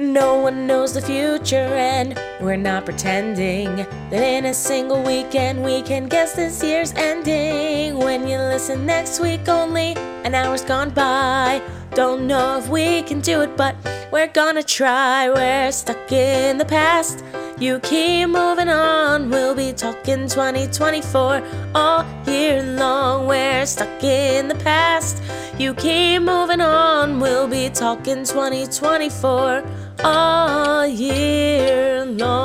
[0.00, 5.82] No one knows the future, and we're not pretending that in a single weekend we
[5.82, 7.98] can guess this year's ending.
[7.98, 11.60] When you listen next week, only an hour's gone by.
[11.94, 13.74] Don't know if we can do it, but
[14.12, 15.30] we're gonna try.
[15.30, 17.24] We're stuck in the past.
[17.58, 19.30] You keep moving on.
[19.30, 21.42] We'll be talking 2024
[21.74, 23.26] all year long.
[23.26, 25.20] We're stuck in the past.
[25.58, 27.18] You keep moving on.
[27.18, 32.38] We'll be talking 2024 all year long.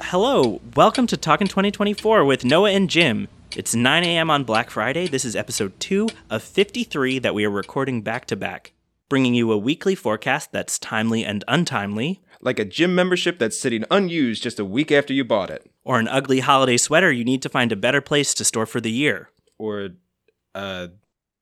[0.00, 3.28] Hello, welcome to Talkin' 2024 with Noah and Jim.
[3.56, 4.30] It's 9 a.m.
[4.30, 5.06] on Black Friday.
[5.06, 8.72] This is episode 2 of 53 that we are recording back to back,
[9.08, 13.84] bringing you a weekly forecast that's timely and untimely, like a gym membership that's sitting
[13.90, 15.70] unused just a week after you bought it.
[15.84, 18.80] or an ugly holiday sweater you need to find a better place to store for
[18.80, 19.28] the year.
[19.58, 19.90] Or,
[20.54, 20.88] uh,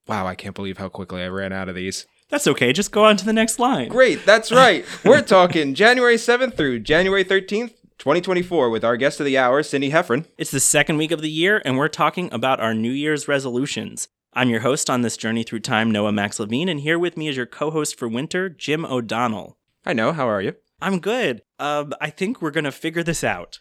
[0.06, 2.06] wow, I can't believe how quickly I ran out of these.
[2.32, 3.90] That's okay, just go on to the next line.
[3.90, 4.86] Great, that's right.
[5.04, 9.90] We're talking January 7th through January 13th, 2024, with our guest of the hour, Cindy
[9.90, 10.24] Heffron.
[10.38, 14.08] It's the second week of the year, and we're talking about our New Year's resolutions.
[14.32, 17.28] I'm your host on this journey through time, Noah Max Levine, and here with me
[17.28, 19.58] is your co host for winter, Jim O'Donnell.
[19.84, 20.54] I know, how are you?
[20.80, 21.42] I'm good.
[21.58, 23.60] Um, I think we're going to figure this out.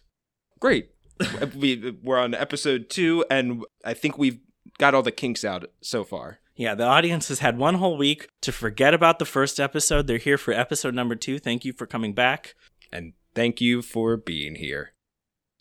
[0.62, 0.92] Great.
[1.58, 4.40] we, we're on episode two, and I think we've
[4.78, 6.40] got all the kinks out so far.
[6.56, 10.08] Yeah, the audience has had one whole week to forget about the first episode.
[10.08, 11.40] They're here for episode number two.
[11.40, 12.56] Thank you for coming back.
[12.92, 14.94] And thank you for being here.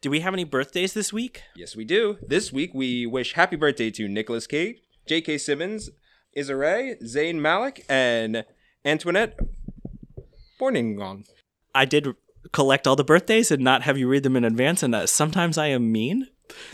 [0.01, 1.43] Do we have any birthdays this week?
[1.55, 2.19] Yes, we do.
[2.27, 5.39] This week, we wish happy birthday to Nicolas Cage, J.K.
[5.39, 5.91] Simmons,
[6.33, 8.45] Issa Zayn Malik, and
[8.85, 9.39] Antoinette
[10.59, 11.27] Borningong.
[11.75, 12.09] I did
[12.53, 15.59] collect all the birthdays and not have you read them in advance, and uh, sometimes
[15.59, 16.29] I am mean.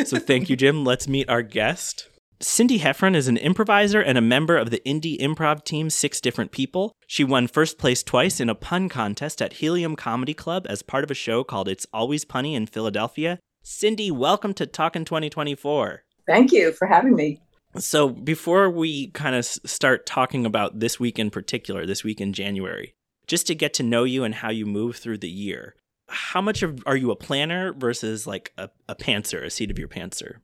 [0.04, 0.84] So thank you, Jim.
[0.84, 2.08] Let's meet our guest.
[2.40, 6.50] Cindy Heffron is an improviser and a member of the indie improv team Six Different
[6.50, 6.92] People.
[7.06, 11.02] She won first place twice in a pun contest at Helium Comedy Club as part
[11.02, 13.38] of a show called It's Always Punny in Philadelphia.
[13.62, 16.04] Cindy, welcome to Talkin' 2024.
[16.26, 17.40] Thank you for having me.
[17.78, 22.34] So, before we kind of start talking about this week in particular, this week in
[22.34, 22.94] January,
[23.26, 25.74] just to get to know you and how you move through the year,
[26.08, 29.78] how much of, are you a planner versus like a, a pantser, a seat of
[29.78, 30.36] your pantser?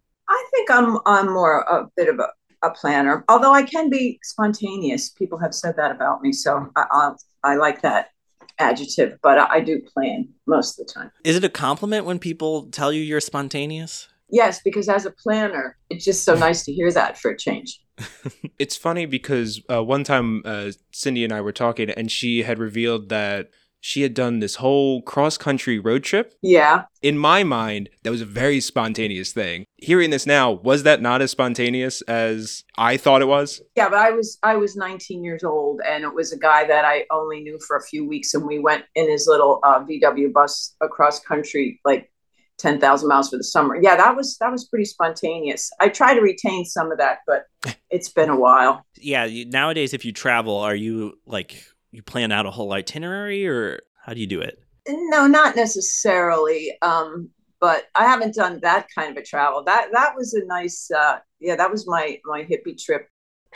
[0.62, 2.28] I think I'm I'm more a bit of a,
[2.66, 5.10] a planner, although I can be spontaneous.
[5.10, 8.10] People have said that about me, so I I, I like that
[8.58, 9.18] adjective.
[9.22, 11.10] But I, I do plan most of the time.
[11.24, 14.08] Is it a compliment when people tell you you're spontaneous?
[14.30, 17.80] Yes, because as a planner, it's just so nice to hear that for a change.
[18.58, 22.60] It's funny because uh, one time uh, Cindy and I were talking, and she had
[22.60, 23.50] revealed that
[23.84, 26.34] she had done this whole cross country road trip.
[26.40, 29.66] Yeah, In my mind, that was a very spontaneous thing.
[29.76, 33.60] Hearing this now, was that not as spontaneous as I thought it was?
[33.76, 33.88] yeah.
[33.88, 37.04] But I was I was 19 years old, and it was a guy that I
[37.10, 40.76] only knew for a few weeks, and we went in his little uh, VW bus
[40.80, 42.08] across country, like
[42.58, 43.76] 10,000 miles for the summer.
[43.82, 45.68] Yeah, that was that was pretty spontaneous.
[45.80, 47.46] I try to retain some of that, but
[47.90, 48.86] it's been a while.
[48.96, 53.80] Yeah, nowadays, if you travel, are you like, you plan out a whole itinerary or
[54.04, 54.58] how do you do it?
[54.88, 56.76] No, not necessarily.
[56.82, 57.30] Um,
[57.60, 59.62] but I haven't done that kind of a travel.
[59.62, 63.08] That that was a nice uh yeah, that was my my hippie trip.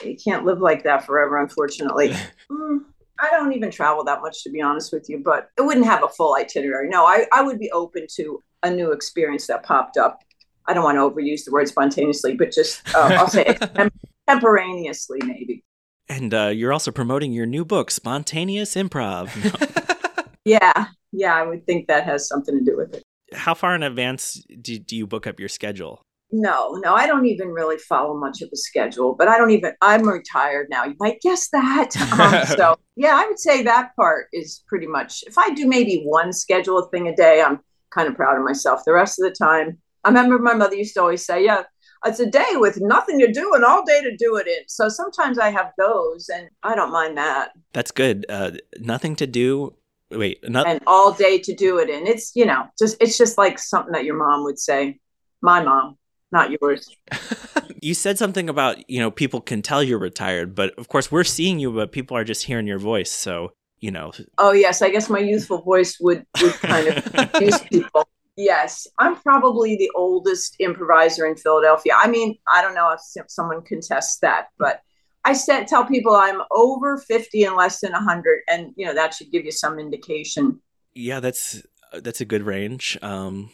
[0.04, 2.14] You can't live like that forever, unfortunately.
[2.48, 2.84] Mm,
[3.19, 6.04] I don't even travel that much to be honest with you, but it wouldn't have
[6.04, 6.88] a full itinerary.
[6.88, 10.20] No, I, I would be open to a new experience that popped up.
[10.66, 13.44] I don't want to overuse the word spontaneously, but just uh, I'll say
[14.28, 15.64] extemporaneously, maybe.
[16.09, 19.31] And uh, you're also promoting your new book, Spontaneous Improv.
[20.44, 23.03] Yeah, yeah, I would think that has something to do with it.
[23.34, 26.03] how far in advance do, do you book up your schedule?
[26.31, 29.72] No, no, I don't even really follow much of a schedule, but I don't even,
[29.83, 30.84] I'm retired now.
[30.84, 31.97] You might guess that.
[32.21, 36.03] Um, so, yeah, I would say that part is pretty much, if I do maybe
[36.05, 37.59] one schedule thing a day, I'm
[37.91, 38.83] kind of proud of myself.
[38.87, 41.65] The rest of the time, I remember my mother used to always say, yeah,
[42.04, 44.68] it's a day with nothing to do and all day to do it in.
[44.68, 47.52] So sometimes I have those and I don't mind that.
[47.72, 48.26] That's good.
[48.28, 49.75] Uh, nothing to do.
[50.10, 52.06] Wait, not, And all day to do it in.
[52.06, 55.00] It's, you know, just, it's just like something that your mom would say.
[55.43, 55.98] My mom,
[56.32, 56.88] not yours.
[57.82, 61.25] you said something about you know people can tell you're retired, but of course we're
[61.25, 63.10] seeing you, but people are just hearing your voice.
[63.10, 67.60] So you know, Oh yes, I guess my youthful voice would would kind of confuse
[67.70, 68.08] people.
[68.37, 71.93] Yes, I'm probably the oldest improviser in Philadelphia.
[71.97, 74.81] I mean, I don't know if someone contests that, but
[75.25, 79.15] I said tell people I'm over 50 and less than 100, and you know that
[79.15, 80.61] should give you some indication.
[80.94, 81.62] yeah, that's
[82.03, 82.99] that's a good range.
[83.03, 83.50] Um,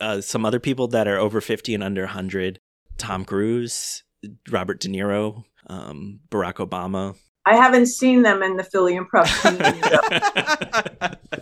[0.00, 2.60] uh, some other people that are over fifty and under hundred:
[2.96, 4.02] Tom Cruise,
[4.50, 7.16] Robert De Niro, um, Barack Obama.
[7.46, 9.80] I haven't seen them in the Philly Improv community.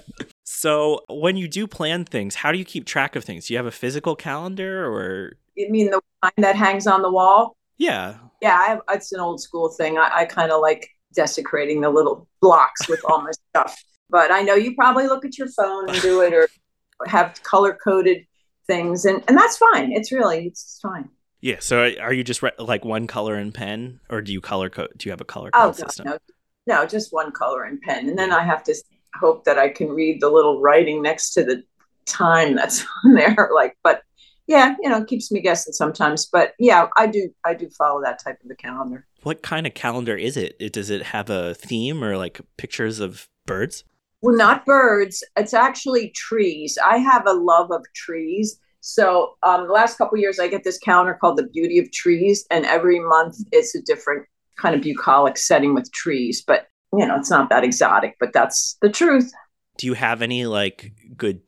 [0.58, 3.46] So, when you do plan things, how do you keep track of things?
[3.46, 7.10] Do you have a physical calendar or you mean the one that hangs on the
[7.10, 7.58] wall?
[7.76, 8.14] yeah.
[8.40, 9.98] Yeah, I have, it's an old school thing.
[9.98, 13.82] I, I kind of like desecrating the little blocks with all my stuff.
[14.08, 16.48] But I know you probably look at your phone and do it or
[17.06, 18.24] have color coded
[18.66, 19.92] things, and, and that's fine.
[19.92, 21.10] It's really it's fine.
[21.42, 24.70] Yeah, so are you just re- like one color and pen or do you color
[24.70, 26.06] code do you have a color Oh code no, system?
[26.06, 26.18] no,
[26.66, 28.74] no, just one color and pen, and then I have to
[29.18, 31.62] hope that I can read the little writing next to the
[32.06, 33.50] time that's on there.
[33.54, 34.02] Like, but
[34.46, 36.26] yeah, you know, it keeps me guessing sometimes.
[36.26, 39.06] But yeah, I do I do follow that type of a calendar.
[39.22, 40.56] What kind of calendar is it?
[40.60, 40.72] it?
[40.72, 43.84] Does it have a theme or like pictures of birds?
[44.22, 45.22] Well, not birds.
[45.36, 46.78] It's actually trees.
[46.84, 48.58] I have a love of trees.
[48.80, 51.90] So um, the last couple of years, I get this calendar called the Beauty of
[51.90, 54.26] Trees, and every month it's a different
[54.56, 56.42] kind of bucolic setting with trees.
[56.46, 59.30] But you know, it's not that exotic, but that's the truth.
[59.78, 61.40] Do you have any like good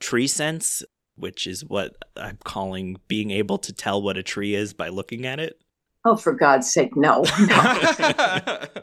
[0.00, 0.82] tree sense,
[1.16, 5.26] which is what I'm calling being able to tell what a tree is by looking
[5.26, 5.60] at it?
[6.04, 7.24] Oh, for God's sake, no.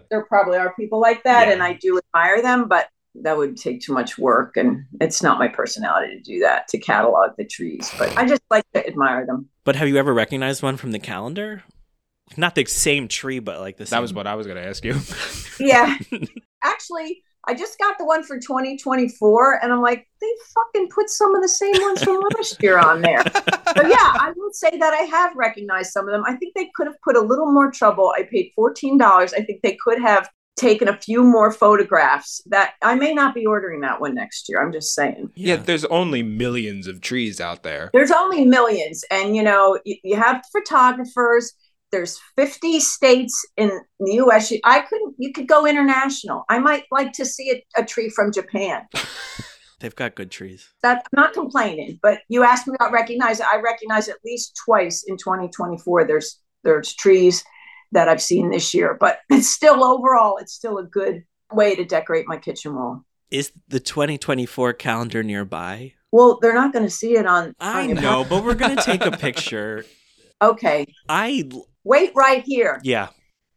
[0.10, 1.54] there probably are people like that, Yeah.
[1.54, 5.40] and I do admire them, but that would take too much work, and it's not
[5.40, 7.92] my personality to do that to catalog the trees.
[7.98, 9.50] But I just like to admire them.
[9.64, 11.64] But have you ever recognized one from the calendar?
[12.36, 13.98] Not the same tree, but like the same.
[13.98, 15.00] that was what I was going to ask you.
[15.60, 15.98] Yeah.
[16.64, 21.34] Actually, I just got the one for 2024, and I'm like, they fucking put some
[21.34, 23.24] of the same ones from last year on there.
[23.24, 26.24] But yeah, I would say that I have recognized some of them.
[26.28, 28.14] I think they could have put a little more trouble.
[28.16, 29.02] I paid $14.
[29.02, 33.46] I think they could have taken a few more photographs that I may not be
[33.46, 34.62] ordering that one next year.
[34.62, 35.32] I'm just saying.
[35.36, 37.90] yeah, there's only millions of trees out there.
[37.94, 41.54] There's only millions, and you know, you, you have photographers.
[41.92, 44.52] There's 50 states in the U.S.
[44.52, 45.16] You- I couldn't.
[45.18, 46.44] You could go international.
[46.50, 48.84] I might like to see a, a tree from Japan.
[49.80, 50.70] They've got good trees.
[50.82, 53.46] That I'm not complaining, but you asked me about recognize it.
[53.52, 56.06] I recognize at least twice in 2024.
[56.06, 57.44] There's there's trees
[57.92, 61.86] that I've seen this year, but it's still overall, it's still a good way to
[61.86, 63.04] decorate my kitchen wall.
[63.30, 65.94] Is the 2024 calendar nearby?
[66.12, 67.54] Well, they're not going to see it on.
[67.60, 69.86] I on know, but we're gonna take a picture.
[70.42, 71.50] Okay, I
[71.88, 72.80] wait right here.
[72.84, 73.08] yeah.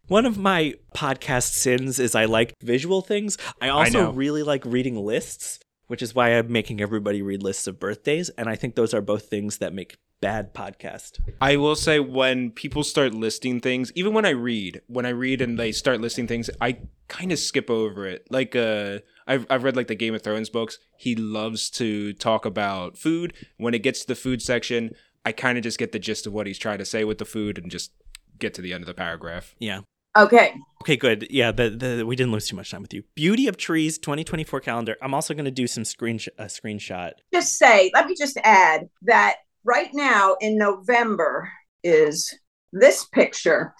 [0.06, 3.38] One of my podcast sins is I like visual things.
[3.60, 4.10] I also know.
[4.10, 8.48] really like reading lists, which is why I'm making everybody read lists of birthdays, and
[8.48, 11.20] I think those are both things that make bad podcast.
[11.40, 15.40] I will say when people start listing things, even when I read, when I read
[15.40, 16.78] and they start listing things, I
[17.08, 18.26] kind of skip over it.
[18.30, 20.78] Like uh I've I've read like the Game of Thrones books.
[20.98, 23.32] He loves to talk about food.
[23.58, 24.90] When it gets to the food section,
[25.24, 27.24] I kind of just get the gist of what he's trying to say with the
[27.24, 27.92] food and just
[28.40, 29.54] get to the end of the paragraph.
[29.58, 29.80] Yeah.
[30.18, 31.28] Okay, Okay, good.
[31.30, 33.04] Yeah, the, the we didn't lose too much time with you.
[33.14, 34.96] Beauty of Trees 2024 calendar.
[35.02, 37.12] I'm also going to do some screen a screenshot.
[37.32, 37.90] just say.
[37.94, 41.48] Let me just add that right now in November
[41.84, 42.34] is
[42.72, 43.72] this picture.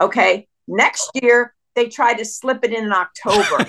[0.00, 3.64] Okay, next year they try to slip it in in October.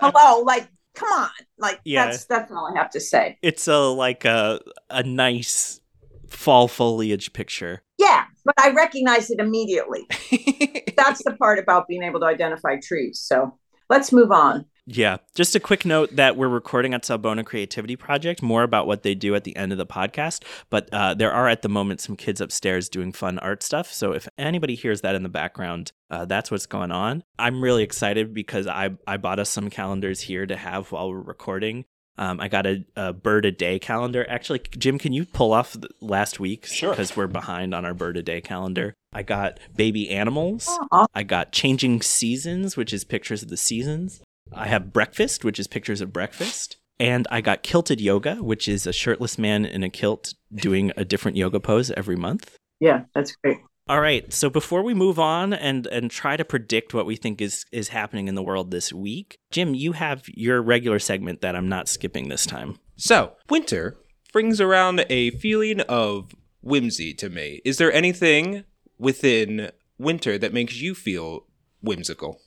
[0.00, 2.06] Hello, like, come on, like Yeah.
[2.06, 3.38] that's that's all I have to say.
[3.42, 5.80] It's a like a a nice
[6.28, 7.82] fall foliage picture.
[8.02, 10.06] Yeah, but I recognize it immediately.
[10.96, 13.20] That's the part about being able to identify trees.
[13.20, 13.56] So
[13.88, 14.64] let's move on.
[14.86, 15.18] Yeah.
[15.36, 18.42] Just a quick note that we're recording at Sawubona Creativity Project.
[18.42, 20.42] More about what they do at the end of the podcast.
[20.68, 23.92] But uh, there are at the moment some kids upstairs doing fun art stuff.
[23.92, 27.22] So if anybody hears that in the background, uh, that's what's going on.
[27.38, 31.20] I'm really excited because I, I bought us some calendars here to have while we're
[31.20, 31.84] recording.
[32.18, 34.26] Um, I got a, a bird a day calendar.
[34.28, 36.66] Actually, Jim, can you pull off the last week?
[36.66, 36.90] Sure.
[36.90, 38.94] Because we're behind on our bird a day calendar.
[39.12, 40.66] I got baby animals.
[40.92, 41.06] Aw.
[41.14, 44.22] I got changing seasons, which is pictures of the seasons.
[44.54, 46.76] I have breakfast, which is pictures of breakfast.
[47.00, 51.04] And I got kilted yoga, which is a shirtless man in a kilt doing a
[51.04, 52.56] different yoga pose every month.
[52.78, 53.58] Yeah, that's great.
[53.88, 54.32] All right.
[54.32, 57.88] So before we move on and and try to predict what we think is is
[57.88, 61.88] happening in the world this week, Jim, you have your regular segment that I'm not
[61.88, 62.78] skipping this time.
[62.96, 63.98] So, winter
[64.32, 67.60] brings around a feeling of whimsy to me.
[67.64, 68.64] Is there anything
[68.98, 71.46] within winter that makes you feel
[71.82, 72.40] whimsical?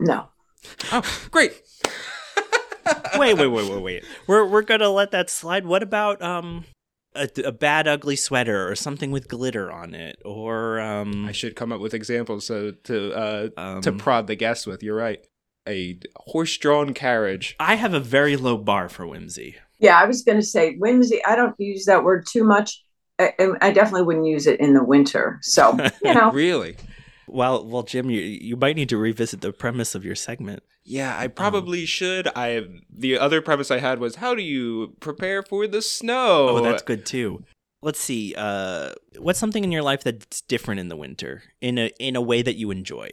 [0.00, 0.28] No.
[0.90, 1.60] Oh, great.
[3.18, 4.04] wait, wait, wait, wait, wait.
[4.26, 5.66] We're we're gonna let that slide.
[5.66, 6.64] What about um
[7.14, 11.56] a, a bad ugly sweater or something with glitter on it or um I should
[11.56, 14.82] come up with examples so to uh, Um, to prod the guests with.
[14.82, 15.24] You're right.
[15.68, 17.54] A horse-drawn carriage.
[17.60, 19.56] I have a very low bar for whimsy.
[19.78, 21.24] Yeah, I was going to say whimsy.
[21.24, 22.82] I don't use that word too much.
[23.20, 25.38] I, I definitely wouldn't use it in the winter.
[25.42, 26.76] So, you know, Really?
[27.26, 30.62] Well, well, Jim, you you might need to revisit the premise of your segment.
[30.84, 32.28] Yeah, I probably should.
[32.34, 36.48] I the other premise I had was how do you prepare for the snow?
[36.48, 37.44] Oh, that's good too.
[37.82, 38.34] Let's see.
[38.36, 42.20] Uh, what's something in your life that's different in the winter in a in a
[42.20, 43.10] way that you enjoy?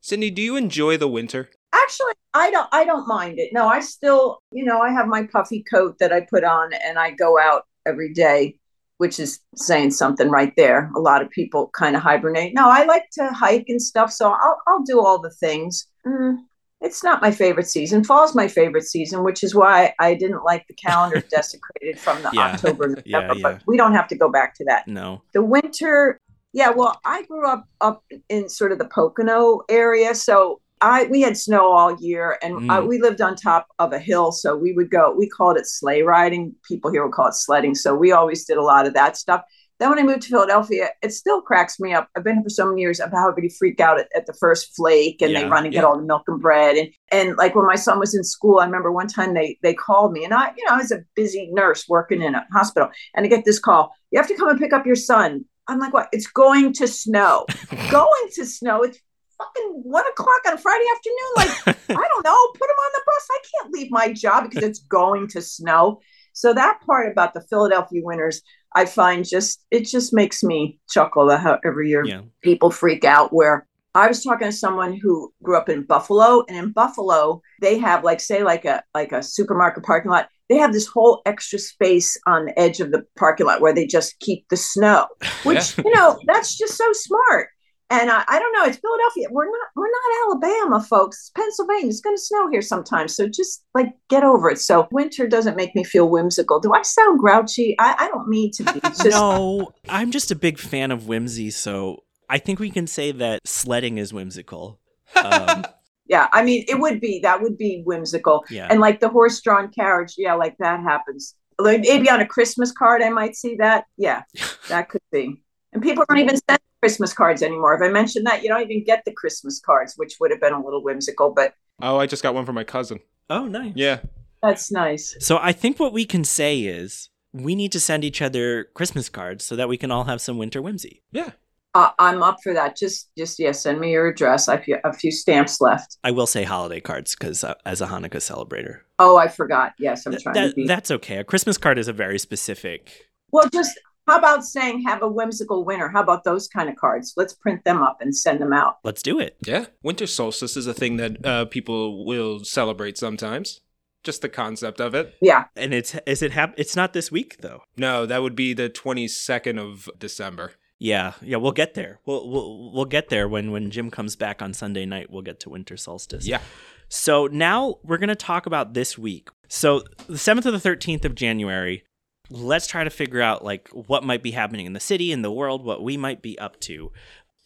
[0.00, 1.48] Cindy, do you enjoy the winter?
[1.72, 3.50] Actually, I don't I don't mind it.
[3.52, 6.98] No, I still, you know, I have my puffy coat that I put on and
[6.98, 8.58] I go out every day,
[9.04, 10.90] which is saying something right there.
[10.96, 12.54] A lot of people kind of hibernate.
[12.54, 15.86] No, I like to hike and stuff, so I'll I'll do all the things.
[16.06, 16.38] Mm,
[16.80, 18.02] it's not my favorite season.
[18.02, 22.30] Fall's my favorite season, which is why I didn't like the calendar desecrated from the
[22.32, 22.52] Yeah.
[22.52, 23.02] October, November.
[23.04, 23.42] Yeah, yeah.
[23.42, 24.88] But we don't have to go back to that.
[24.88, 25.20] No.
[25.34, 26.18] The winter,
[26.54, 26.70] yeah.
[26.70, 31.36] Well, I grew up up in sort of the Pocono area, so I we had
[31.36, 32.86] snow all year, and Mm.
[32.88, 35.14] we lived on top of a hill, so we would go.
[35.16, 36.54] We called it sleigh riding.
[36.68, 37.74] People here would call it sledding.
[37.74, 39.42] So we always did a lot of that stuff.
[39.80, 42.08] Then when I moved to Philadelphia, it still cracks me up.
[42.16, 44.32] I've been here for so many years of how everybody freak out at, at the
[44.34, 46.76] first flake and they run and get all the milk and bread.
[46.76, 49.74] And and like when my son was in school, I remember one time they they
[49.74, 52.88] called me and I, you know, I was a busy nurse working in a hospital.
[53.14, 55.44] And I get this call, you have to come and pick up your son.
[55.66, 56.08] I'm like, what?
[56.12, 57.46] It's going to snow.
[57.90, 58.82] going to snow.
[58.82, 58.98] It's
[59.44, 61.32] fucking one o'clock on a Friday afternoon.
[61.36, 63.28] Like, I don't know, put him on the bus.
[63.30, 66.00] I can't leave my job because it's going to snow.
[66.32, 68.42] So that part about the Philadelphia winters,
[68.74, 72.22] I find just it just makes me chuckle that how every year Yeah.
[72.42, 76.56] people freak out where I was talking to someone who grew up in Buffalo and
[76.58, 80.72] in Buffalo they have like say like a like a supermarket parking lot they have
[80.72, 84.44] this whole extra space on the edge of the parking lot where they just keep
[84.48, 85.06] the snow
[85.44, 87.48] which you know that's just so smart
[87.90, 91.88] and I, I don't know it's Philadelphia we're not we're not Alabama folks it's Pennsylvania
[91.88, 95.56] it's going to snow here sometimes so just like get over it so winter doesn't
[95.56, 99.04] make me feel whimsical do I sound grouchy I, I don't mean to be just
[99.04, 103.40] no, I'm just a big fan of whimsy, so I think we can say that
[103.46, 104.80] sledding is whimsical.
[105.16, 105.64] Um,
[106.06, 108.66] Yeah, I mean, it would be that would be whimsical, yeah.
[108.70, 111.34] and like the horse-drawn carriage, yeah, like that happens.
[111.58, 113.86] Like maybe on a Christmas card, I might see that.
[113.96, 114.22] Yeah,
[114.68, 115.42] that could be.
[115.74, 117.74] And people don't even send Christmas cards anymore.
[117.74, 120.52] If I mentioned that, you don't even get the Christmas cards, which would have been
[120.52, 123.00] a little whimsical, but Oh, I just got one for my cousin.
[123.28, 123.72] oh, nice.
[123.74, 123.98] Yeah.
[124.42, 125.16] that's nice.
[125.20, 129.08] So I think what we can say is we need to send each other Christmas
[129.08, 131.02] cards so that we can all have some winter whimsy.
[131.10, 131.30] Yeah.
[131.74, 132.76] Uh, I'm up for that.
[132.76, 134.48] Just, just yeah, send me your address.
[134.48, 135.96] I have a few stamps left.
[136.04, 139.72] I will say holiday cards because uh, as a Hanukkah celebrator, Oh, I forgot.
[139.80, 140.66] Yes, I'm Th- trying that, to be.
[140.68, 141.16] that's okay.
[141.16, 143.08] A Christmas card is a very specific.
[143.32, 145.88] well, just how about saying have a whimsical winter?
[145.88, 147.14] How about those kind of cards?
[147.16, 148.78] Let's print them up and send them out.
[148.84, 149.36] Let's do it.
[149.46, 149.66] Yeah.
[149.82, 153.60] Winter solstice is a thing that uh, people will celebrate sometimes.
[154.02, 155.14] Just the concept of it.
[155.22, 157.62] Yeah, And it's is it hap- It's not this week though.
[157.76, 160.52] No, that would be the 22nd of December.
[160.78, 162.00] Yeah, yeah, we'll get there.
[162.04, 165.08] We'll we'll we'll get there when when Jim comes back on Sunday night.
[165.10, 166.26] We'll get to winter solstice.
[166.26, 166.40] Yeah.
[166.88, 169.30] So now we're gonna talk about this week.
[169.48, 171.84] So the seventh or the thirteenth of January.
[172.30, 175.30] Let's try to figure out like what might be happening in the city, in the
[175.30, 176.90] world, what we might be up to.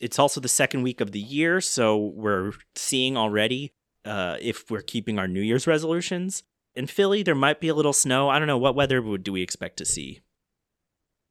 [0.00, 3.72] It's also the second week of the year, so we're seeing already
[4.04, 6.44] uh, if we're keeping our New Year's resolutions.
[6.76, 8.28] In Philly, there might be a little snow.
[8.28, 10.20] I don't know what weather would do we expect to see.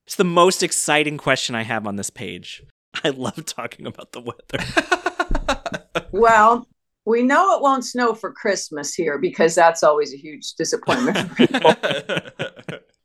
[0.05, 2.63] It's the most exciting question I have on this page.
[3.03, 4.65] I love talking about the weather.
[6.11, 6.67] Well,
[7.05, 11.35] we know it won't snow for Christmas here because that's always a huge disappointment for
[11.47, 11.73] people.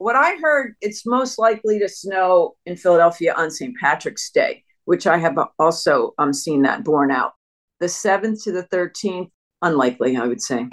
[0.02, 3.74] What I heard, it's most likely to snow in Philadelphia on St.
[3.80, 7.32] Patrick's Day, which I have also um, seen that borne out.
[7.78, 9.30] The 7th to the 13th,
[9.62, 10.66] unlikely, I would say,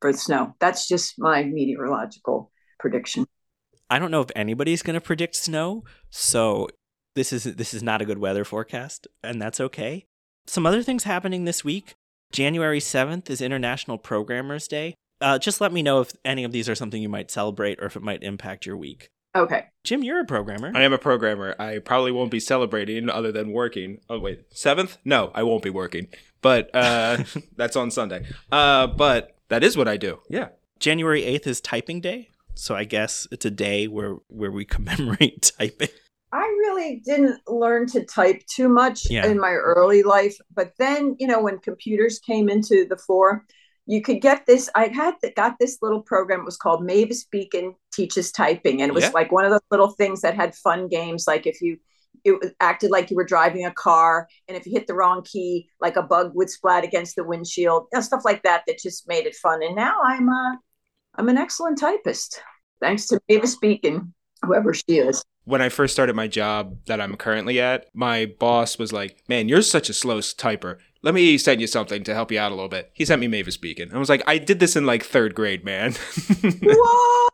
[0.00, 0.54] for snow.
[0.60, 3.26] That's just my meteorological prediction.
[3.90, 6.68] I don't know if anybody's going to predict snow, so
[7.16, 10.04] this is this is not a good weather forecast, and that's okay.
[10.46, 11.94] Some other things happening this week.
[12.30, 14.94] January 7th is International Programmers Day.
[15.20, 17.86] Uh, just let me know if any of these are something you might celebrate or
[17.86, 19.10] if it might impact your week.
[19.36, 19.64] Okay.
[19.84, 20.72] Jim, you're a programmer.
[20.74, 21.54] I am a programmer.
[21.58, 24.00] I probably won't be celebrating other than working.
[24.08, 24.98] Oh wait, seventh?
[25.04, 26.08] No, I won't be working.
[26.40, 27.24] But uh,
[27.56, 28.26] that's on Sunday.
[28.50, 30.20] Uh, but that is what I do.
[30.28, 30.48] Yeah.
[30.78, 35.52] January 8th is Typing Day, so I guess it's a day where where we commemorate
[35.58, 35.88] typing.
[36.32, 39.26] I really didn't learn to type too much Yeah.
[39.26, 43.44] in my early life, but then you know when computers came into the fore,
[43.90, 44.68] you could get this.
[44.76, 46.40] I had got this little program.
[46.40, 49.10] It was called Mavis Beacon Teaches Typing, and it was Yeah.
[49.14, 51.78] like one of those little things that had fun games, like if you
[52.24, 55.68] it acted like you were driving a car, and if you hit the wrong key,
[55.80, 58.64] like a bug would splat against the windshield, you know, stuff like that.
[58.66, 59.62] That just made it fun.
[59.62, 60.56] And now I'm uh,
[61.14, 62.42] I'm an excellent typist,
[62.80, 65.24] thanks to Mavis Beacon, whoever she is.
[65.44, 69.48] when I first started my job that I'm currently at, my boss was like, "Man,
[69.48, 70.76] you're such a slow typer.
[71.02, 73.28] Let me send you something to help you out a little bit." He sent me
[73.28, 73.90] Mavis Beacon.
[73.92, 75.92] I was like, "I did this in like third grade, man."
[76.42, 77.28] Whoa,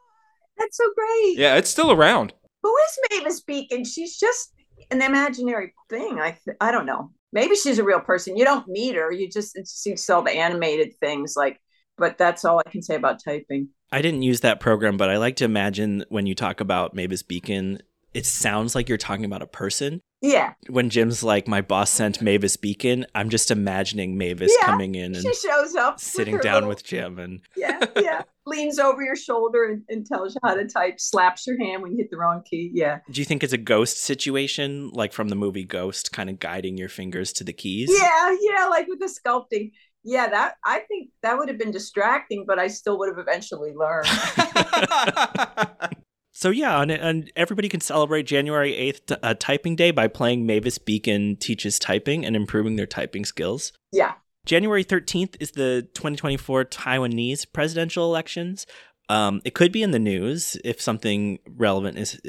[0.59, 1.38] that's so great.
[1.38, 2.33] yeah, it's still around.
[2.62, 3.85] Who is Mavis Beacon?
[3.85, 4.52] She's just
[4.90, 6.18] an imaginary thing.
[6.21, 7.11] I th- I don't know.
[7.33, 8.37] Maybe she's a real person.
[8.37, 9.11] You don't meet her.
[9.11, 11.61] You just see self animated things like.
[11.97, 13.68] But that's all I can say about typing.
[13.92, 17.23] I didn't use that program, but I like to imagine when you talk about Mavis
[17.23, 17.78] Beacon,
[18.14, 20.00] it sounds like you're talking about a person.
[20.23, 24.94] Yeah, When Jim's like, my boss sent Mavis Beacon, I'm just imagining Mavis Yeah, coming
[24.94, 27.18] in and she shows up, sitting her down little- with Jim.
[27.18, 28.23] And yeah, yeah.
[28.47, 30.99] Leans over your shoulder and, and tells you how to type.
[30.99, 32.71] Slaps your hand when you hit the wrong key.
[32.73, 36.38] Yeah, do you think it's a ghost situation, like from the movie Ghost, kind of
[36.38, 37.90] guiding your fingers to the keys?
[37.92, 38.66] yeah, yeah.
[38.68, 39.73] Like with the sculpting.
[40.04, 43.73] Yeah, that I think that would have been distracting, but I still would have eventually
[43.75, 44.06] learned.
[46.37, 50.79] So yeah, and, and everybody can celebrate January 8th uh, typing day by playing Mavis
[50.79, 53.73] Beacon teaches typing and improving their typing skills.
[53.93, 54.14] yeah.
[54.45, 58.67] January 13th is the 2024 Taiwanese presidential elections.
[59.09, 62.21] Um, it could be in the news if something relevant is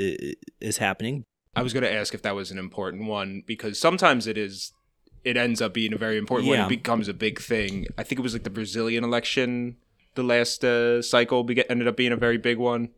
[0.62, 1.24] is happening.
[1.58, 4.72] I was going to ask if that was an important one because sometimes it is.
[5.26, 6.60] It ends up being a very important one.
[6.60, 7.88] It becomes a big thing.
[7.98, 9.76] I think it was like the Brazilian election.
[10.14, 12.90] The last uh, cycle be- ended up being a very big one.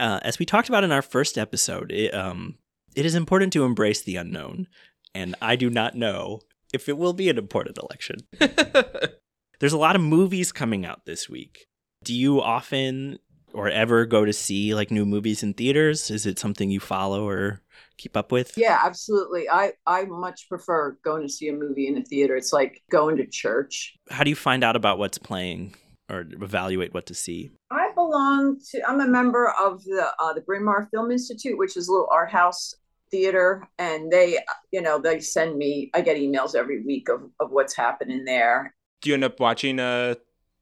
[0.00, 2.56] Uh, as we talked about in our first episode, it, um,
[2.96, 4.66] it is important to embrace the unknown,
[5.14, 6.40] and I do not know
[6.72, 8.20] if it will be an important election.
[9.60, 11.66] There's a lot of movies coming out this week.
[12.02, 13.18] Do you often
[13.52, 16.10] or ever go to see like new movies in theaters?
[16.10, 17.60] Is it something you follow or
[17.98, 18.56] keep up with?
[18.56, 19.50] Yeah, absolutely.
[19.50, 22.36] I I much prefer going to see a movie in a theater.
[22.36, 23.96] It's like going to church.
[24.08, 25.74] How do you find out about what's playing
[26.08, 27.50] or evaluate what to see?
[27.70, 27.79] I
[28.10, 28.88] belong to.
[28.88, 32.08] I'm a member of the uh, the Bryn Mawr Film Institute, which is a little
[32.10, 32.74] art house
[33.10, 34.38] theater, and they,
[34.72, 35.90] you know, they send me.
[35.94, 38.74] I get emails every week of of what's happening there.
[39.00, 40.14] Do you end up watching uh,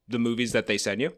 [0.07, 1.11] the movies that they send you?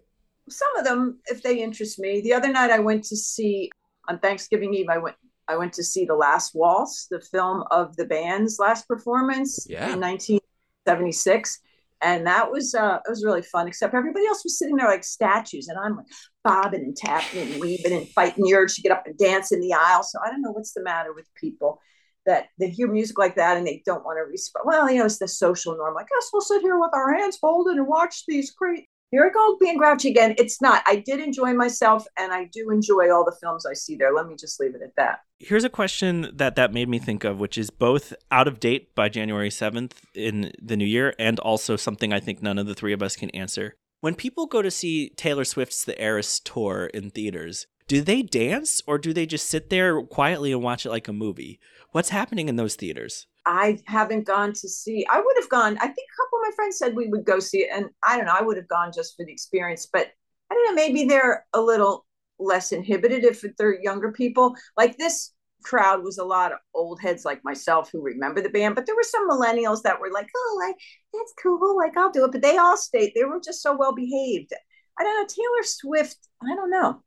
[0.50, 2.22] Some of them, if they interest me.
[2.22, 3.70] The other night, I went to see
[4.08, 4.88] on Thanksgiving Eve.
[4.90, 5.16] I went.
[5.48, 9.92] I went to see The Last Waltz, the film of the band's last performance Yeah.
[9.92, 11.60] in 1976.
[12.02, 15.04] And that was uh it was really fun, except everybody else was sitting there like
[15.04, 16.08] statues, and I'm like
[16.44, 19.62] bobbing and tapping and weaving and fighting the urge to get up and dance in
[19.62, 20.04] the aisle.
[20.04, 21.80] So I don't know what's the matter with people
[22.26, 24.66] that they hear music like that and they don't want to respond.
[24.66, 25.96] Well, you know, it's the social norm.
[25.96, 28.88] Like, guess we'll sit here with our hands folded and watch these great.
[29.12, 30.36] Here I go being grouchy again.
[30.38, 30.84] It's not.
[30.88, 34.14] I did enjoy myself, and I do enjoy all the films I see there.
[34.14, 35.20] Let me just leave it at that.
[35.38, 38.96] Here's a question that that made me think of, which is both out of date
[38.96, 42.74] by January 7th in the new year and also something I think none of the
[42.74, 43.76] three of us can answer.
[44.00, 48.82] When people go to see Taylor Swift's The Eras tour in theaters, do they dance
[48.88, 51.60] or do they just sit there quietly and watch it like a movie?
[51.92, 53.28] What's happening in those theaters?
[53.46, 55.06] I haven't gone to see.
[55.10, 55.78] I would have gone.
[55.78, 58.18] I think a couple of my friends said we would go see it, and I
[58.18, 58.36] don't know.
[58.38, 60.08] I would have gone just for the experience, but
[60.52, 60.74] I don't know.
[60.74, 62.06] Maybe they're a little
[62.40, 64.56] less inhibited if they're younger people.
[64.78, 68.76] Like this crowd was a lot of old heads like myself who remember the band,
[68.76, 70.76] but there were some millennials that were like, "Oh, like
[71.14, 71.78] that's cool.
[71.78, 73.14] Like I'll do it." But they all stayed.
[73.16, 74.54] They were just so well behaved.
[75.00, 75.28] I don't know.
[75.28, 76.18] Taylor Swift.
[76.44, 77.02] I don't know.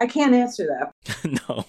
[0.00, 0.94] I can't answer that.
[1.48, 1.64] no.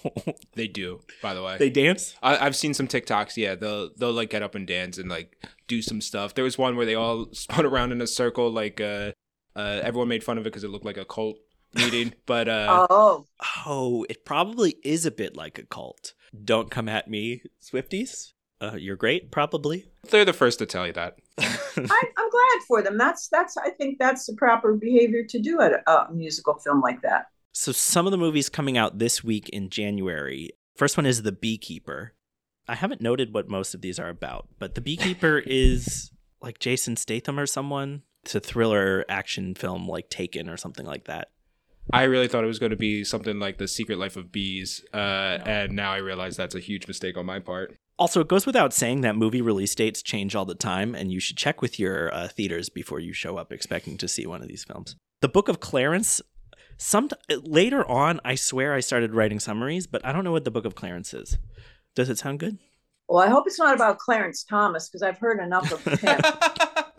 [0.54, 1.56] They do, by the way.
[1.58, 2.14] They dance?
[2.22, 3.36] I, I've seen some TikToks.
[3.36, 6.34] Yeah, they'll they'll like get up and dance and like do some stuff.
[6.34, 8.50] There was one where they all spun around in a circle.
[8.50, 9.12] Like uh,
[9.56, 11.38] uh, everyone made fun of it because it looked like a cult
[11.74, 12.14] meeting.
[12.26, 13.26] But uh, Oh,
[13.66, 16.14] Oh, it probably is a bit like a cult.
[16.44, 18.32] Don't come at me, Swifties.
[18.60, 19.86] Uh, you're great, probably.
[20.10, 21.16] they're the first to tell you that.
[21.38, 22.98] I, I'm glad for them.
[22.98, 23.56] That's that's.
[23.56, 27.26] I think that's the proper behavior to do at a, a musical film like that.
[27.52, 30.50] So, some of the movies coming out this week in January.
[30.76, 32.14] First one is The Beekeeper.
[32.68, 36.96] I haven't noted what most of these are about, but The Beekeeper is like Jason
[36.96, 38.02] Statham or someone.
[38.24, 41.30] It's a thriller action film like Taken or something like that.
[41.92, 44.84] I really thought it was going to be something like The Secret Life of Bees,
[44.94, 47.76] uh, and now I realize that's a huge mistake on my part.
[47.98, 51.18] Also, it goes without saying that movie release dates change all the time, and you
[51.18, 54.48] should check with your uh, theaters before you show up expecting to see one of
[54.48, 54.94] these films.
[55.20, 56.22] The Book of Clarence.
[56.82, 60.50] Some later on, I swear I started writing summaries, but I don't know what the
[60.50, 61.36] Book of Clarence is.
[61.94, 62.56] Does it sound good?
[63.06, 66.20] Well, I hope it's not about Clarence Thomas because I've heard enough of him,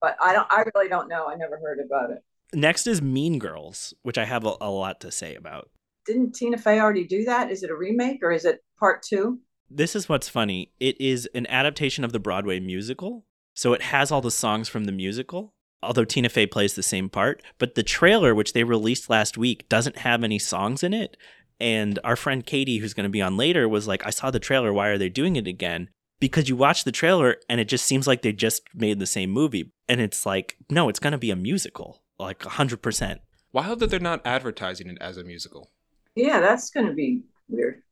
[0.00, 0.46] but I don't.
[0.50, 1.26] I really don't know.
[1.28, 2.24] I never heard about it.
[2.54, 5.68] Next is Mean Girls, which I have a, a lot to say about.
[6.06, 7.50] Didn't Tina Fey already do that?
[7.50, 9.40] Is it a remake or is it part two?
[9.68, 10.72] This is what's funny.
[10.80, 13.26] It is an adaptation of the Broadway musical.
[13.52, 17.08] So it has all the songs from the musical, although Tina Fey plays the same
[17.08, 17.42] part.
[17.58, 21.16] But the trailer, which they released last week, doesn't have any songs in it.
[21.60, 24.38] And our friend Katie, who's going to be on later, was like, I saw the
[24.38, 24.72] trailer.
[24.72, 25.88] Why are they doing it again?
[26.18, 29.30] Because you watch the trailer and it just seems like they just made the same
[29.30, 29.72] movie.
[29.88, 33.18] And it's like, no, it's going to be a musical, like 100%.
[33.52, 35.70] Wild that they're not advertising it as a musical.
[36.14, 37.82] Yeah, that's going to be weird.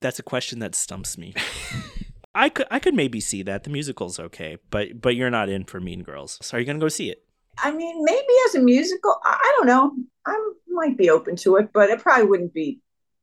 [0.00, 1.34] That's a question that stumps me.
[2.34, 5.64] I could I could maybe see that the musical's okay, but but you're not in
[5.64, 6.38] for Mean Girls.
[6.40, 7.24] So are you gonna go see it?
[7.62, 9.92] I mean, maybe as a musical, I, I don't know.
[10.26, 12.80] I might be open to it, but it probably wouldn't be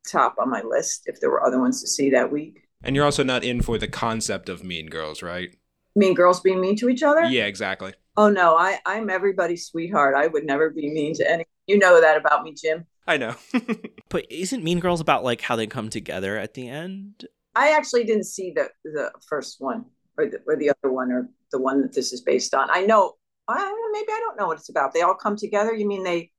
[0.07, 2.67] top on my list if there were other ones to see that week.
[2.83, 5.55] And you're also not in for the concept of Mean Girls, right?
[5.95, 7.23] Mean girls being mean to each other?
[7.23, 7.93] Yeah, exactly.
[8.17, 10.13] Oh no, I I'm everybody's sweetheart.
[10.15, 11.45] I would never be mean to any.
[11.67, 12.85] You know that about me, Jim.
[13.07, 13.35] I know.
[14.09, 17.25] But isn't Mean Girls about like how they come together at the end?
[17.55, 19.85] I actually didn't see the the first one
[20.17, 22.69] or the, or the other one or the one that this is based on.
[22.71, 23.15] I know.
[23.47, 24.93] I, maybe I don't know what it's about.
[24.93, 25.73] They all come together.
[25.73, 26.31] You mean they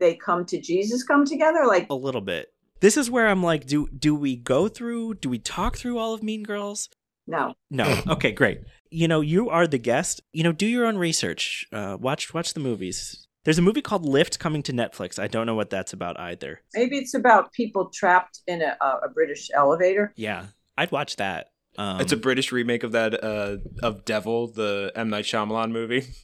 [0.00, 1.64] they come to Jesus come together?
[1.66, 2.48] Like A little bit.
[2.80, 5.14] This is where I'm like, do do we go through?
[5.14, 6.88] Do we talk through all of Mean Girls?
[7.26, 7.54] no.
[7.70, 8.02] No.
[8.08, 8.60] Okay, great.
[8.90, 10.20] You know, you are the guest.
[10.32, 11.66] You know, do your own research.
[11.72, 13.26] Uh, watch watch the movies.
[13.44, 15.18] There's a movie called Lift coming to Netflix.
[15.18, 16.62] I don't know what that's about either.
[16.74, 20.12] Maybe it's about people trapped in a, a, a British elevator.
[20.16, 20.46] Yeah,
[20.78, 21.48] I'd watch that.
[21.76, 26.06] Um, it's a British remake of that uh of Devil, the M Night Shyamalan movie.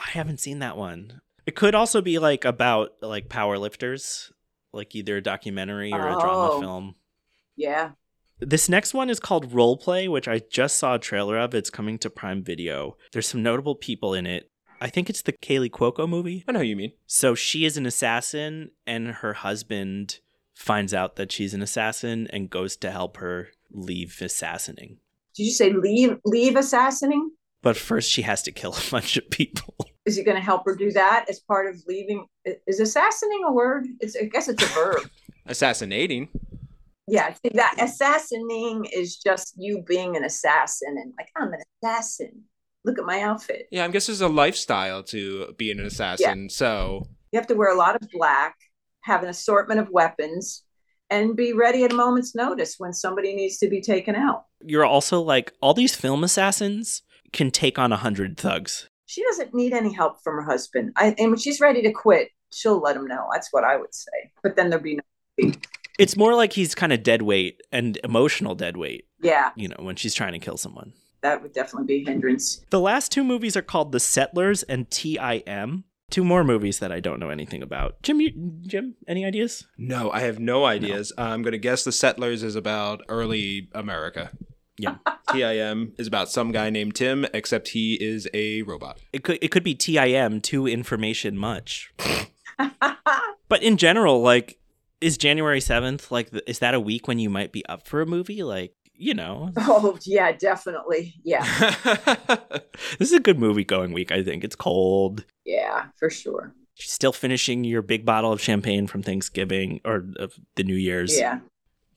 [0.00, 1.20] I haven't seen that one.
[1.46, 4.32] It could also be like about like power lifters,
[4.72, 6.60] like either a documentary or a drama Oh.
[6.60, 6.94] film.
[7.56, 7.90] Yeah.
[8.38, 11.54] This next one is called Roleplay, which I just saw a trailer of.
[11.54, 12.96] It's coming to Prime Video.
[13.12, 14.50] There's some notable people in it.
[14.80, 16.42] I think it's the Kaley Cuoco movie.
[16.48, 16.92] I know who you mean.
[17.06, 20.20] So she is an assassin, and her husband
[20.54, 24.96] finds out that she's an assassin and goes to help her leave assassinating.
[25.34, 27.32] Did you say leave leave assassinating?
[27.60, 29.74] But first, she has to kill a bunch of people.
[30.06, 32.26] Is he going to help her do that as part of leaving?
[32.66, 33.86] Is assassinating a word?
[34.00, 35.08] It's I guess it's a verb.
[35.46, 36.28] Assassinating.
[37.08, 41.60] yeah, I think that assassinating is just you being an assassin and like I'm an
[41.82, 42.42] assassin.
[42.84, 43.66] Look at my outfit.
[43.70, 46.48] Yeah, I guess there's a lifestyle to being an assassin.
[46.48, 48.54] So You have to wear a lot of black,
[49.02, 50.62] have an assortment of weapons,
[51.10, 54.44] and be ready at a moment's notice when somebody needs to be taken out.
[54.64, 58.88] You're also like, all these film assassins can take on a hundred thugs.
[59.10, 60.92] She doesn't need any help from her husband.
[60.94, 63.26] I, and when she's ready to quit, she'll let him know.
[63.32, 64.30] That's what I would say.
[64.40, 65.00] But then there'd be
[65.40, 65.52] no.
[65.98, 69.78] It's more like he's kind of dead weight and emotional dead weight, Yeah, you know,
[69.80, 70.92] when she's trying to kill someone.
[71.22, 72.64] that would definitely be a hindrance.
[72.70, 75.82] The last two movies are called The Settlers and TIM.
[76.08, 78.00] Two more movies that I don't know anything about.
[78.02, 78.30] Jim, you,
[78.62, 79.66] Jim, any ideas?
[79.76, 81.12] no, I have no ideas.
[81.18, 84.30] Uh, I'm gonna guess the Settlers is about early America.
[84.80, 84.96] Yeah.
[85.32, 88.98] TIM is about some guy named Tim, except he is a robot.
[89.12, 91.92] It could it could be TIM, too information much.
[93.50, 94.58] But in general, like,
[95.00, 98.06] is January seventh like is that a week when you might be up for a
[98.06, 98.44] movie?
[98.44, 101.16] Like, you know, oh, yeah, definitely.
[101.24, 101.44] Yeah,
[102.98, 104.12] this is a good movie going week.
[104.12, 105.24] I think it's cold.
[105.44, 106.54] yeah, for sure.
[106.76, 111.18] Still finishing your big bottle of champagne from Thanksgiving or of the New Year's.
[111.18, 111.40] Yeah.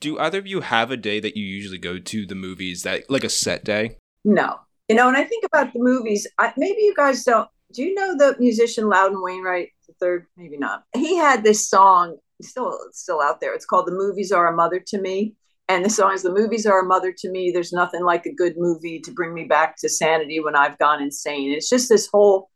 [0.04, 3.10] Do either of you have a day that you usually go to the movies that
[3.10, 3.96] like a set day?
[4.26, 4.60] No.
[4.90, 7.48] You know, when I think about the movies, I, maybe you guys don't.
[7.72, 10.26] Do you know the musician Loudon Wainwright the third?
[10.36, 10.84] Maybe not.
[10.94, 13.54] He had this song still still out there.
[13.54, 15.36] It's called "The Movies Are a Mother to Me,"
[15.70, 18.34] and the song is "The movies are a mother to me." There's nothing like a
[18.34, 21.54] good movie to bring me back to sanity when I've gone insane.
[21.54, 22.50] It's just this whole.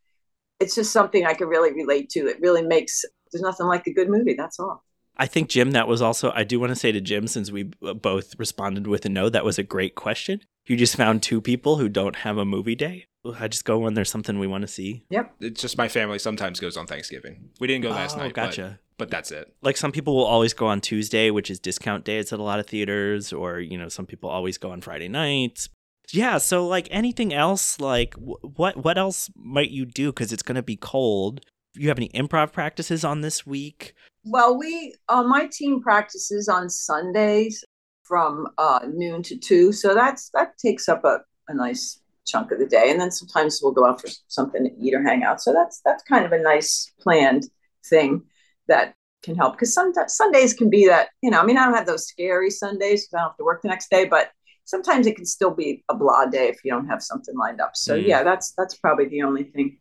[0.60, 2.28] It's just something I can really relate to.
[2.28, 3.06] It really makes.
[3.32, 4.34] There's nothing like a good movie.
[4.34, 4.84] That's all.
[5.18, 6.32] I think Jim, that was also.
[6.34, 9.28] I do want to say to Jim, since we uh, both responded with a no,
[9.28, 10.40] that was a great question.
[10.66, 13.06] You just found two people who don't have a movie day.
[13.38, 15.04] I just go when there's something we want to see.
[15.10, 15.34] Yep.
[15.40, 17.50] It's just my family sometimes goes on Thanksgiving.
[17.58, 18.22] We didn't go last night.
[18.22, 18.34] Oh, night.
[18.34, 18.78] gotcha.
[18.96, 19.52] But, but that's it.
[19.60, 22.60] Like some people will always go on Tuesday, which is discount days at a lot
[22.60, 25.68] of theaters, or you know, some people always go on Friday nights.
[26.10, 30.12] Yeah, so like anything else, like wh- what what else might you do?
[30.12, 31.44] Because it's gonna be cold.
[31.74, 33.94] You have any improv practices on this week?
[34.30, 37.64] Well, we uh, my team practices on Sundays
[38.04, 42.58] from uh, noon to two, so that's that takes up a, a nice chunk of
[42.58, 45.40] the day, and then sometimes we'll go out for something to eat or hang out.
[45.40, 47.44] So that's that's kind of a nice planned
[47.86, 48.22] thing
[48.66, 51.74] that can help because some Sundays can be that you know I mean I don't
[51.74, 54.30] have those scary Sundays 'cause I don't have to work the next day, but
[54.64, 57.74] sometimes it can still be a blah day if you don't have something lined up.
[57.74, 58.06] So Mm.
[58.06, 59.78] yeah, that's that's probably the only thing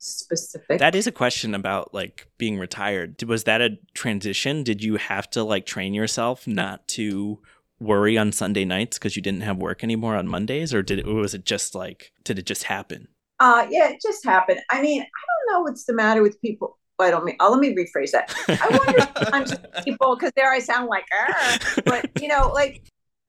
[0.00, 0.78] specific.
[0.78, 3.22] That is a question about like being retired.
[3.22, 4.64] Was that a transition?
[4.64, 7.38] Did you have to like train yourself not to
[7.78, 11.06] worry on Sunday nights because you didn't have work anymore on Mondays, or did it?
[11.06, 13.08] Was it just like did it just happen?
[13.38, 14.60] Uh, yeah, it just happened.
[14.70, 16.78] I mean, I don't know what's the matter with people.
[16.98, 17.36] I don't mean.
[17.40, 18.34] Oh, let me rephrase that.
[18.48, 21.06] I wonder sometimes people because there I sound like,
[21.86, 22.82] but you know, like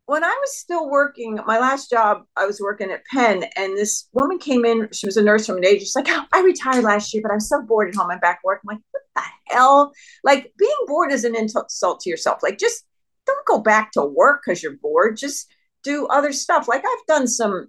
[0.05, 4.09] when I was still working, my last job, I was working at Penn, and this
[4.13, 4.89] woman came in.
[4.91, 5.81] She was a nurse from an age.
[5.81, 8.11] She's like, oh, I retired last year, but I'm so bored at home.
[8.11, 8.61] I'm back work.
[8.63, 9.93] I'm like, what the hell?
[10.23, 12.39] Like being bored is an insult to yourself.
[12.43, 12.85] Like just
[13.25, 15.17] don't go back to work because you're bored.
[15.17, 15.47] Just
[15.83, 16.67] do other stuff.
[16.67, 17.67] Like I've done some,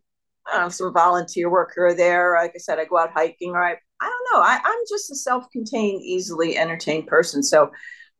[0.53, 2.35] know, some volunteer work here or there.
[2.41, 4.43] Like I said, I go out hiking, or I, I don't know.
[4.43, 7.43] I, I'm just a self-contained, easily entertained person.
[7.43, 7.71] So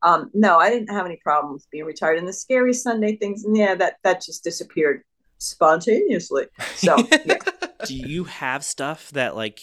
[0.03, 2.17] um, no, I didn't have any problems being retired.
[2.17, 5.03] And the scary Sunday things, yeah, that that just disappeared
[5.37, 6.45] spontaneously.
[6.75, 7.37] So, yeah.
[7.85, 9.59] Do you have stuff that like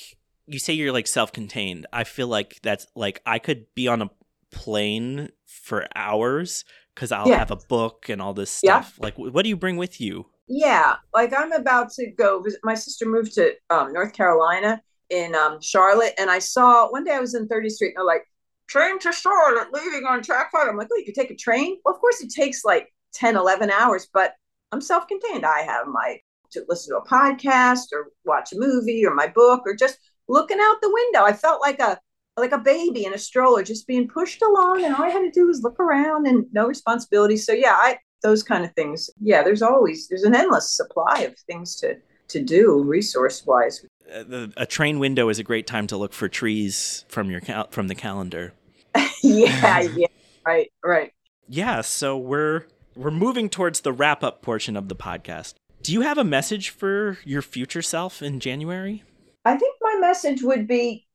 [0.46, 1.86] you say you're like self-contained?
[1.92, 4.10] I feel like that's like I could be on a
[4.50, 7.38] plane for hours because I'll Yeah.
[7.38, 8.80] have a book and all this Yeah.
[8.80, 8.98] stuff.
[9.00, 10.26] Like, what do you bring with you?
[10.52, 12.58] yeah, like I'm about to go visit.
[12.64, 17.12] My sister moved to um, North Carolina in um, Charlotte, and I saw one day
[17.12, 18.24] I was in 30th Street, and they're like,
[18.70, 21.78] "Train to Charlotte, leaving on track five." I'm like, "Oh, you could take a train?"
[21.84, 24.34] Well, of course, it takes like 10, 11 hours, but
[24.72, 25.44] I'm self-contained.
[25.44, 26.18] I have my
[26.52, 30.58] to listen to a podcast or watch a movie or my book or just looking
[30.60, 31.24] out the window.
[31.24, 31.98] I felt like a
[32.36, 35.30] like a baby in a stroller just being pushed along and all I had to
[35.30, 37.36] do was look around and no responsibility.
[37.36, 39.10] So yeah, I those kind of things.
[39.20, 41.96] Yeah, there's always there's an endless supply of things to
[42.28, 43.84] to do resource wise.
[44.12, 47.40] Uh, the, a train window is a great time to look for trees from your
[47.70, 48.52] from the calendar.
[49.22, 50.06] yeah, yeah.
[50.46, 51.12] Right, right.
[51.48, 52.64] Yeah, so we're
[52.96, 55.54] we're moving towards the wrap up portion of the podcast.
[55.82, 59.04] Do you have a message for your future self in January?
[59.44, 61.06] I think my message would be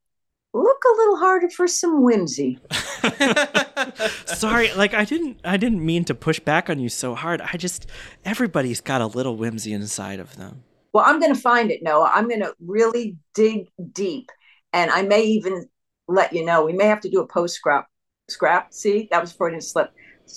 [0.54, 2.60] look a little harder for some whimsy.
[4.26, 7.42] Sorry, like I didn't I didn't mean to push back on you so hard.
[7.42, 7.88] I just
[8.24, 10.64] everybody's got a little whimsy inside of them.
[10.96, 12.10] Well, I'm going to find it, Noah.
[12.14, 14.32] I'm going to really dig deep.
[14.72, 15.68] And I may even
[16.08, 16.66] let you know.
[16.66, 17.88] We may have to do a post scrap.
[18.30, 18.74] Scrap.
[18.74, 19.92] See, that was Freudian slip.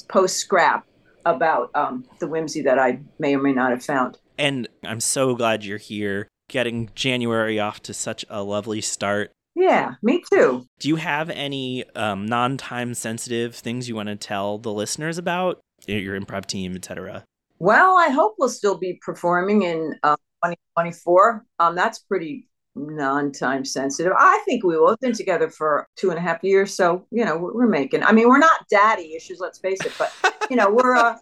[0.09, 0.87] Post scrap
[1.25, 4.19] about um, the whimsy that I may or may not have found.
[4.39, 9.33] And I'm so glad you're here, getting January off to such a lovely start.
[9.55, 10.67] Yeah, me too.
[10.79, 15.61] Do you have any um, non-time sensitive things you want to tell the listeners about
[15.87, 17.25] your improv team, etc.?
[17.59, 21.45] Well, I hope we'll still be performing in um, 2024.
[21.59, 22.47] Um, that's pretty
[22.87, 24.13] non-time sensitive.
[24.17, 24.89] I think we will.
[24.89, 28.03] We've been together for two and a half years, so you know we're, we're making.
[28.05, 29.41] I mean, we're not daddy issues.
[29.41, 30.13] Let's face it, but
[30.51, 31.17] you know we're uh,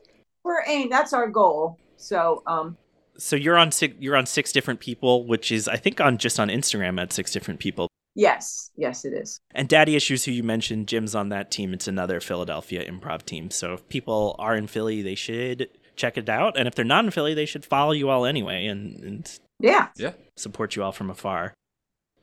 [0.45, 0.93] we're aimed.
[0.93, 1.79] That's our goal.
[1.97, 2.77] So um,
[3.19, 6.39] So you're on six, you're on six different people, which is I think on just
[6.39, 7.89] on Instagram at six different people.
[8.15, 9.39] yes, yes, it is.
[9.55, 11.73] And Daddy Issues, who you mentioned, Jim's on that team.
[11.73, 13.51] It's another Philadelphia improv team.
[13.51, 16.59] So if people are in Philly, they should check it out.
[16.59, 19.89] And if they're not in Philly, they should follow you all anyway and, and Yeah,
[19.97, 20.13] Yeah.
[20.37, 21.55] support you all from afar.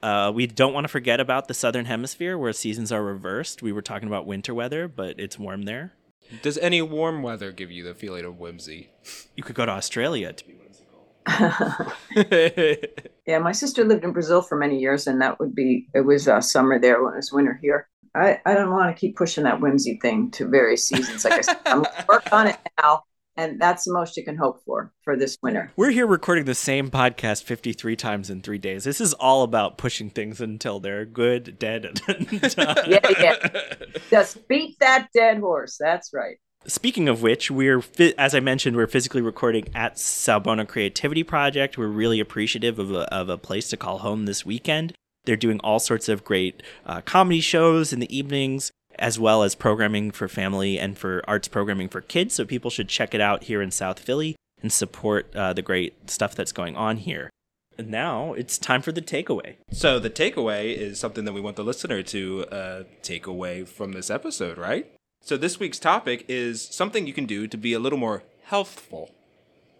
[0.01, 3.61] Uh, we don't want to forget about the Southern Hemisphere where seasons are reversed.
[3.63, 5.93] We were talking about winter weather, but it's warm there.
[6.41, 8.89] Does any warm weather give you the feeling of whimsy?
[9.35, 11.93] You could go to Australia to be whimsical.
[13.25, 13.39] yeah.
[13.39, 16.41] My sister lived in Brazil for many years, and that would be it was uh,
[16.41, 17.87] summer there when it was winter here.
[18.15, 21.23] I, I don't want to keep pushing that whimsy thing to various seasons.
[21.25, 23.03] Like I said, I'm work on it now,
[23.37, 25.71] and that's the most you can hope for for this winter.
[25.75, 28.83] We're here recording the same podcast 53 times in three days.
[28.83, 32.01] This is all about pushing things until they're good, dead, and
[32.55, 32.77] done.
[32.87, 33.63] Yeah, yeah.
[34.09, 35.77] Just beat that dead horse.
[35.79, 36.37] That's right.
[36.65, 37.83] Speaking of which, we're
[38.17, 41.77] as I mentioned, we're physically recording at Sawubona Creativity Project.
[41.77, 44.93] We're really appreciative of a, of a place to call home this weekend.
[45.25, 49.56] They're doing all sorts of great uh, comedy shows in the evenings, as well as
[49.56, 52.36] programming for family and for arts programming for kids.
[52.36, 56.10] So people should check it out here in South Philly and support uh, the great
[56.10, 57.29] stuff that's going on here.
[57.77, 59.56] And now it's time for the takeaway.
[59.71, 63.93] So the takeaway is something that we want the listener to uh, take away from
[63.93, 64.91] this episode, right?
[65.21, 69.12] So this week's topic is something you can do to be a little more healthful.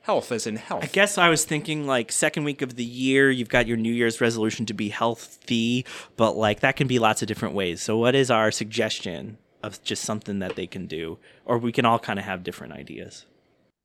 [0.04, 0.84] Health as in health.
[0.84, 3.92] I guess I was thinking like second week of the year, you've got your New
[3.92, 5.86] Year's resolution to be healthy,
[6.18, 7.82] but like that can be lots of different ways.
[7.82, 11.20] So, what is our suggestion of just something that they can do?
[11.46, 13.26] Or we can all kind of have different ideas.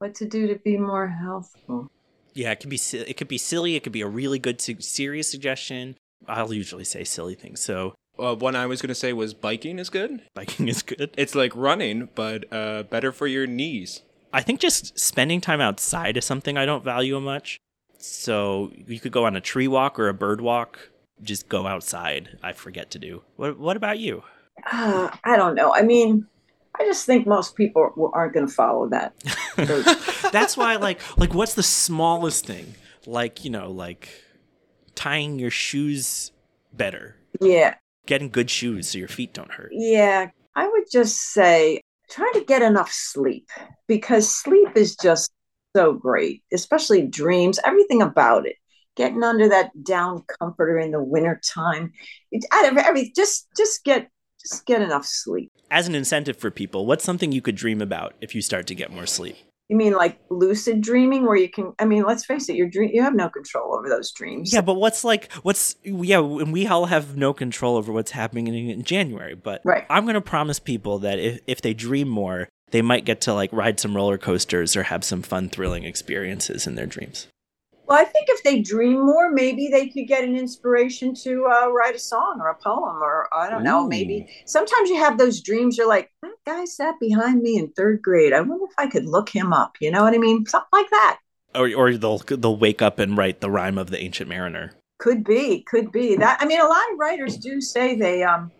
[0.00, 1.88] What to do to be more healthful?
[2.34, 3.76] Yeah, it could be it could be silly.
[3.76, 5.96] It could be a really good su- serious suggestion.
[6.26, 7.60] I'll usually say silly things.
[7.60, 10.22] So Uh, one I was going to say was biking is good.
[10.34, 11.10] biking is good.
[11.16, 14.02] It's like running, but uh, better for your knees.
[14.32, 17.58] I think just spending time outside is something I don't value much.
[17.98, 20.90] So you could go on a tree walk or a bird walk.
[21.22, 22.38] Just go outside.
[22.42, 23.22] I forget to do.
[23.36, 24.22] What What about you?
[24.70, 25.74] Uh, I don't know.
[25.74, 26.26] I mean,
[26.78, 29.14] I just think most people aren't going to follow that.
[30.32, 32.74] That's why, like, like what's the smallest thing?
[33.06, 34.08] Like, you know, like
[34.94, 36.32] tying your shoes
[36.72, 37.16] better.
[37.40, 37.74] yeah,
[38.06, 39.70] getting good shoes so your feet don't hurt.
[39.72, 43.48] Yeah, I would just say try to get enough sleep
[43.86, 45.30] because sleep is just
[45.76, 48.56] so great, especially dreams, everything about it.
[48.96, 51.92] Getting under that down comforter in the wintertime.
[52.52, 55.52] Every, just just get just get enough sleep.
[55.70, 58.74] As an incentive for people, what's something you could dream about if you start to
[58.74, 59.36] get more sleep?
[59.68, 62.90] You mean like lucid dreaming where you can I mean, let's face it, your dream
[62.92, 64.52] you have no control over those dreams.
[64.52, 68.48] Yeah, but what's like what's yeah, and we all have no control over what's happening
[68.48, 69.84] in, in January, but right.
[69.90, 73.34] I'm going to promise people that if if they dream more, they might get to
[73.34, 77.28] like ride some roller coasters or have some fun thrilling experiences in their dreams.
[77.88, 81.68] Well, I think if they dream more, maybe they could get an inspiration to uh,
[81.68, 83.86] write a song or a poem, or I don't know.
[83.86, 85.78] Maybe sometimes you have those dreams.
[85.78, 88.34] You're like, that guy sat behind me in third grade.
[88.34, 89.76] I wonder if I could look him up.
[89.80, 90.44] You know what I mean?
[90.44, 91.18] Something like that.
[91.54, 94.72] Or, or they'll they'll wake up and write the rhyme of the Ancient Mariner.
[94.98, 96.42] Could be, could be that.
[96.42, 98.52] I mean, a lot of writers do say they um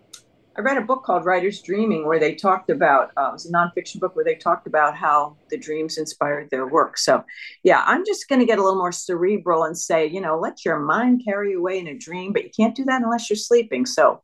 [0.59, 3.53] I read a book called Writer's Dreaming where they talked about, uh, it was a
[3.53, 6.99] nonfiction book where they talked about how the dreams inspired their work.
[6.99, 7.23] So,
[7.63, 10.65] yeah, I'm just going to get a little more cerebral and say, you know, let
[10.65, 13.37] your mind carry you away in a dream, but you can't do that unless you're
[13.37, 13.87] sleeping.
[13.87, 14.21] So,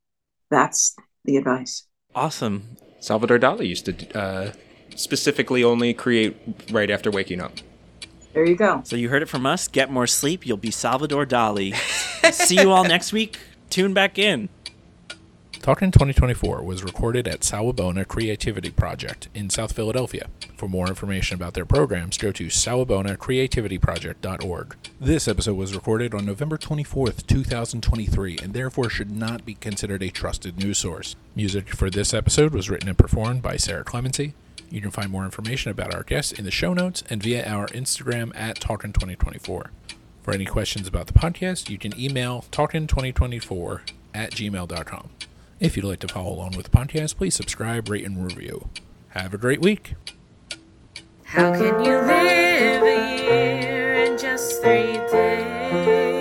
[0.51, 1.87] that's the advice.
[2.17, 2.79] Awesome.
[2.99, 4.53] Salvador Dali used to uh,
[4.97, 6.37] specifically only create
[6.73, 7.53] right after waking up.
[8.33, 8.83] There you go.
[8.85, 9.69] So, you heard it from us.
[9.69, 10.45] Get more sleep.
[10.45, 11.77] You'll be Salvador Dali.
[12.33, 13.39] See you all next week.
[13.71, 14.49] Tune back in.
[15.65, 20.27] Talking 2024 was recorded at Sawubona Creativity Project in South Philadelphia.
[20.59, 24.77] For more information about their programs, go to sawubonacreativityproject.org.
[25.01, 30.11] This episode was recorded on November 24th, 2023, and therefore should not be considered a
[30.11, 31.17] trusted news source.
[31.35, 34.35] Music for this episode was written and performed by Sarah Clemency.
[34.69, 37.69] You can find more information about our guests in the show notes and via our
[37.69, 39.69] Instagram at Talkin2024.
[40.25, 43.81] For any questions about the podcast, you can email talkin2024
[44.13, 45.09] at gmail.com.
[45.65, 48.69] If you'd like to follow along with the podcast, please subscribe, rate, and review.
[49.09, 49.95] Have a great week.
[51.23, 56.14] How can you live a year in just three days?